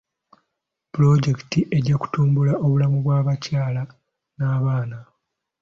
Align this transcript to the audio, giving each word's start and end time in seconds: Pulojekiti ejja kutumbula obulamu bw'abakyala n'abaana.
Pulojekiti 0.93 1.59
ejja 1.77 1.95
kutumbula 2.01 2.53
obulamu 2.65 2.97
bw'abakyala 3.05 3.81
n'abaana. 4.37 4.99